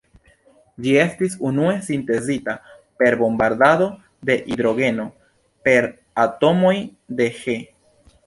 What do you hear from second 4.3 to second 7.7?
hidrogeno per atomoj de He.